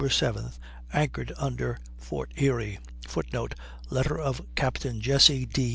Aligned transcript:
7th 0.09 0.57
anchored 0.93 1.31
under 1.37 1.77
Fort 1.95 2.31
Erie. 2.35 2.79
[Footnote: 3.07 3.53
Letter 3.91 4.17
of 4.17 4.41
Captain 4.55 4.99
Jesse 4.99 5.45
D. 5.45 5.69